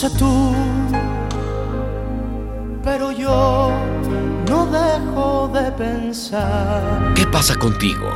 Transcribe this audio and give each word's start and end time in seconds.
tú, 0.00 0.54
pero 2.82 3.12
yo 3.12 3.70
no 4.48 4.66
dejo 4.66 5.50
de 5.52 5.70
pensar. 5.72 7.12
¿Qué 7.14 7.26
pasa 7.26 7.56
contigo? 7.56 8.10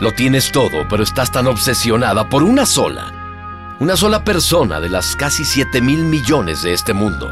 Lo 0.00 0.12
tienes 0.12 0.50
todo, 0.50 0.86
pero 0.88 1.04
estás 1.04 1.30
tan 1.30 1.46
obsesionada 1.46 2.28
por 2.28 2.42
una 2.42 2.66
sola. 2.66 3.76
Una 3.78 3.96
sola 3.96 4.24
persona 4.24 4.80
de 4.80 4.88
las 4.88 5.14
casi 5.14 5.44
7 5.44 5.80
mil 5.80 6.04
millones 6.04 6.62
de 6.62 6.72
este 6.72 6.92
mundo. 6.92 7.30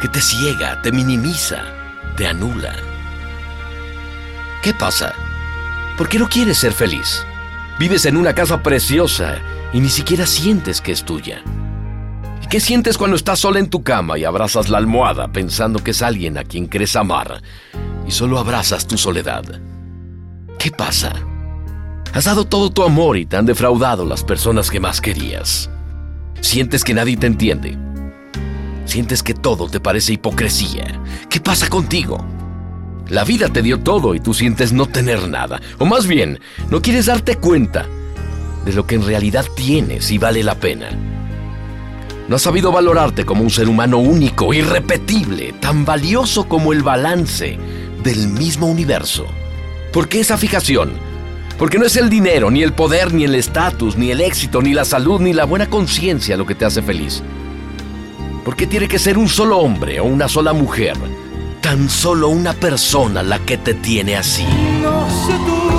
Que 0.00 0.08
te 0.08 0.20
ciega, 0.20 0.80
te 0.80 0.90
minimiza, 0.90 1.62
te 2.16 2.26
anula. 2.26 2.74
¿Qué 4.62 4.72
pasa? 4.72 5.12
¿Por 5.98 6.08
qué 6.08 6.18
no 6.18 6.28
quieres 6.28 6.58
ser 6.58 6.72
feliz? 6.72 7.24
Vives 7.78 8.06
en 8.06 8.16
una 8.16 8.34
casa 8.34 8.62
preciosa 8.62 9.36
y 9.72 9.80
ni 9.80 9.90
siquiera 9.90 10.26
sientes 10.26 10.80
que 10.80 10.92
es 10.92 11.04
tuya. 11.04 11.42
¿Y 12.54 12.58
qué 12.58 12.60
sientes 12.60 12.96
cuando 12.96 13.16
estás 13.16 13.40
sola 13.40 13.58
en 13.58 13.68
tu 13.68 13.82
cama 13.82 14.16
y 14.16 14.22
abrazas 14.22 14.68
la 14.68 14.78
almohada 14.78 15.26
pensando 15.32 15.82
que 15.82 15.90
es 15.90 16.02
alguien 16.02 16.38
a 16.38 16.44
quien 16.44 16.68
crees 16.68 16.94
amar 16.94 17.42
y 18.06 18.12
solo 18.12 18.38
abrazas 18.38 18.86
tu 18.86 18.96
soledad? 18.96 19.42
¿Qué 20.56 20.70
pasa? 20.70 21.14
Has 22.12 22.26
dado 22.26 22.44
todo 22.44 22.70
tu 22.70 22.84
amor 22.84 23.16
y 23.16 23.26
te 23.26 23.36
han 23.36 23.44
defraudado 23.44 24.04
las 24.04 24.22
personas 24.22 24.70
que 24.70 24.78
más 24.78 25.00
querías. 25.00 25.68
Sientes 26.40 26.84
que 26.84 26.94
nadie 26.94 27.16
te 27.16 27.26
entiende. 27.26 27.76
Sientes 28.84 29.24
que 29.24 29.34
todo 29.34 29.68
te 29.68 29.80
parece 29.80 30.12
hipocresía. 30.12 31.02
¿Qué 31.28 31.40
pasa 31.40 31.68
contigo? 31.68 32.24
La 33.08 33.24
vida 33.24 33.48
te 33.48 33.62
dio 33.62 33.80
todo 33.80 34.14
y 34.14 34.20
tú 34.20 34.32
sientes 34.32 34.72
no 34.72 34.86
tener 34.86 35.28
nada. 35.28 35.60
O 35.80 35.86
más 35.86 36.06
bien, 36.06 36.38
no 36.70 36.80
quieres 36.80 37.06
darte 37.06 37.34
cuenta 37.34 37.88
de 38.64 38.72
lo 38.72 38.86
que 38.86 38.94
en 38.94 39.04
realidad 39.04 39.44
tienes 39.56 40.12
y 40.12 40.18
vale 40.18 40.44
la 40.44 40.54
pena. 40.54 41.13
No 42.28 42.36
has 42.36 42.42
sabido 42.42 42.72
valorarte 42.72 43.24
como 43.24 43.42
un 43.42 43.50
ser 43.50 43.68
humano 43.68 43.98
único, 43.98 44.54
irrepetible, 44.54 45.52
tan 45.60 45.84
valioso 45.84 46.48
como 46.48 46.72
el 46.72 46.82
balance 46.82 47.58
del 48.02 48.28
mismo 48.28 48.66
universo. 48.66 49.26
¿Por 49.92 50.08
qué 50.08 50.20
esa 50.20 50.38
fijación? 50.38 50.92
Porque 51.58 51.78
no 51.78 51.84
es 51.84 51.96
el 51.96 52.08
dinero, 52.08 52.50
ni 52.50 52.62
el 52.62 52.72
poder, 52.72 53.12
ni 53.12 53.24
el 53.24 53.34
estatus, 53.34 53.96
ni 53.96 54.10
el 54.10 54.22
éxito, 54.22 54.62
ni 54.62 54.72
la 54.72 54.84
salud, 54.84 55.20
ni 55.20 55.32
la 55.32 55.44
buena 55.44 55.68
conciencia 55.68 56.36
lo 56.36 56.46
que 56.46 56.54
te 56.54 56.64
hace 56.64 56.82
feliz. 56.82 57.22
¿Por 58.44 58.56
qué 58.56 58.66
tiene 58.66 58.88
que 58.88 58.98
ser 58.98 59.18
un 59.18 59.28
solo 59.28 59.58
hombre 59.58 60.00
o 60.00 60.04
una 60.04 60.28
sola 60.28 60.52
mujer? 60.52 60.96
Tan 61.60 61.88
solo 61.88 62.28
una 62.28 62.54
persona 62.54 63.22
la 63.22 63.38
que 63.38 63.58
te 63.58 63.74
tiene 63.74 64.16
así. 64.16 64.46
Tú, 65.46 65.70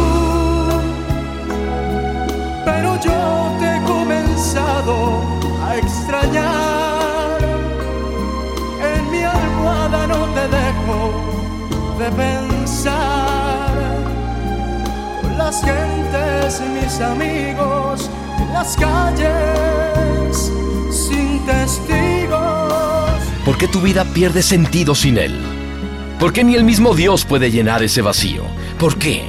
pero 2.65 2.99
yo 3.01 3.44
de 11.97 12.11
pensar. 12.11 13.73
Con 15.21 15.37
las 15.37 15.63
gentes, 15.63 16.61
mis 16.73 16.99
amigos, 16.99 18.09
en 18.39 18.53
las 18.53 18.75
calles, 18.75 20.51
sin 20.91 21.45
testigos. 21.45 22.39
¿Por 23.45 23.57
qué 23.57 23.67
tu 23.67 23.79
vida 23.81 24.03
pierde 24.05 24.41
sentido 24.41 24.95
sin 24.95 25.17
él? 25.17 25.39
¿Por 26.19 26.33
qué 26.33 26.43
ni 26.43 26.55
el 26.55 26.63
mismo 26.63 26.93
Dios 26.95 27.25
puede 27.25 27.51
llenar 27.51 27.83
ese 27.83 28.01
vacío? 28.01 28.43
¿Por 28.79 28.97
qué? 28.97 29.27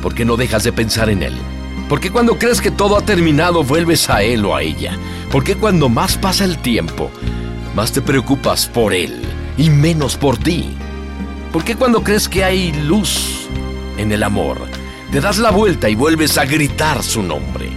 ¿Por 0.00 0.14
qué 0.14 0.24
no 0.24 0.36
dejas 0.36 0.64
de 0.64 0.72
pensar 0.72 1.10
en 1.10 1.22
Él? 1.22 1.34
¿Por 1.88 2.00
qué 2.00 2.10
cuando 2.10 2.38
crees 2.38 2.60
que 2.60 2.70
todo 2.70 2.96
ha 2.96 3.02
terminado 3.02 3.62
vuelves 3.62 4.08
a 4.08 4.22
Él 4.22 4.44
o 4.44 4.56
a 4.56 4.62
ella? 4.62 4.96
¿Por 5.30 5.44
qué 5.44 5.56
cuando 5.56 5.88
más 5.88 6.16
pasa 6.16 6.44
el 6.44 6.58
tiempo, 6.58 7.10
más 7.74 7.92
te 7.92 8.00
preocupas 8.00 8.66
por 8.66 8.94
Él 8.94 9.22
y 9.56 9.70
menos 9.70 10.16
por 10.16 10.38
ti? 10.38 10.76
¿Por 11.52 11.64
qué 11.64 11.76
cuando 11.76 12.02
crees 12.02 12.28
que 12.28 12.44
hay 12.44 12.72
luz 12.72 13.48
en 13.98 14.12
el 14.12 14.22
amor, 14.22 14.58
te 15.10 15.20
das 15.20 15.38
la 15.38 15.50
vuelta 15.50 15.88
y 15.88 15.94
vuelves 15.94 16.38
a 16.38 16.44
gritar 16.44 17.02
su 17.02 17.22
nombre? 17.22 17.70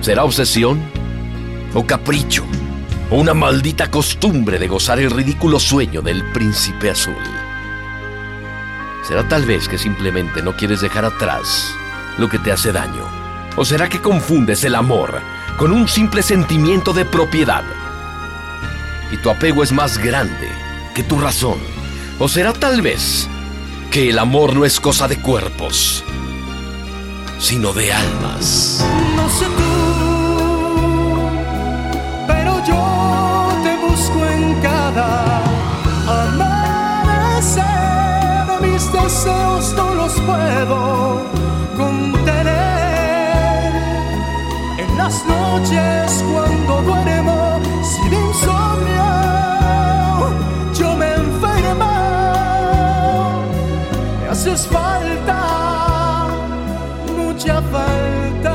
¿Será 0.00 0.24
obsesión 0.24 0.80
o 1.74 1.86
capricho? 1.86 2.44
o 3.10 3.16
una 3.16 3.34
maldita 3.34 3.90
costumbre 3.90 4.58
de 4.58 4.68
gozar 4.68 4.98
el 4.98 5.10
ridículo 5.10 5.60
sueño 5.60 6.02
del 6.02 6.24
príncipe 6.32 6.90
azul. 6.90 7.14
¿Será 9.06 9.28
tal 9.28 9.44
vez 9.44 9.68
que 9.68 9.78
simplemente 9.78 10.42
no 10.42 10.56
quieres 10.56 10.80
dejar 10.80 11.04
atrás 11.04 11.74
lo 12.18 12.28
que 12.28 12.38
te 12.38 12.52
hace 12.52 12.72
daño? 12.72 13.04
¿O 13.56 13.64
será 13.64 13.88
que 13.88 14.00
confundes 14.00 14.64
el 14.64 14.74
amor 14.74 15.20
con 15.58 15.70
un 15.70 15.86
simple 15.86 16.22
sentimiento 16.22 16.92
de 16.92 17.04
propiedad? 17.04 17.64
Y 19.12 19.16
tu 19.18 19.30
apego 19.30 19.62
es 19.62 19.72
más 19.72 19.98
grande 19.98 20.48
que 20.94 21.02
tu 21.02 21.20
razón. 21.20 21.73
¿O 22.18 22.28
será 22.28 22.52
tal 22.52 22.80
vez 22.80 23.28
que 23.90 24.10
el 24.10 24.18
amor 24.20 24.54
no 24.54 24.64
es 24.64 24.78
cosa 24.78 25.08
de 25.08 25.20
cuerpos, 25.20 26.04
sino 27.38 27.72
de 27.72 27.92
almas? 27.92 28.84
No 29.16 29.28
sé 29.28 29.46
tú, 29.46 29.62
pero 32.28 32.64
yo 32.64 33.48
te 33.64 33.76
busco 33.84 34.24
en 34.26 34.60
cada 34.60 35.42
amanecer. 36.06 37.64
Mis 38.62 38.92
deseos 38.92 39.72
no 39.74 39.94
los 39.96 40.12
puedo 40.12 41.20
contener. 41.76 42.54
En 44.78 44.96
las 44.96 45.24
noches 45.26 46.24
cuando 46.32 46.82
duermo 46.82 47.60
sin 47.82 48.12
insomnio, 48.12 48.54
yo 48.54 48.63
mucha 57.44 57.62
falta. 57.62 58.54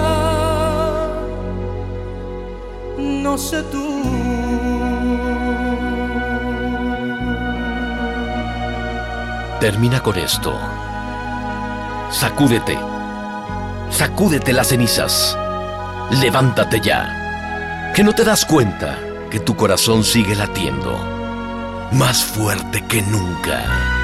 No 2.97 3.37
sé 3.37 3.61
tú. 3.63 4.03
Termina 9.59 10.01
con 10.01 10.17
esto. 10.17 10.57
Sacúdete. 12.11 12.77
Sacúdete 13.91 14.53
las 14.53 14.67
cenizas. 14.67 15.37
Levántate 16.21 16.81
ya. 16.81 17.91
Que 17.95 18.03
no 18.03 18.13
te 18.13 18.23
das 18.23 18.45
cuenta 18.45 18.97
que 19.29 19.39
tu 19.39 19.55
corazón 19.55 20.03
sigue 20.03 20.35
latiendo. 20.35 20.97
Más 21.91 22.23
fuerte 22.23 22.83
que 22.87 23.01
nunca. 23.01 23.98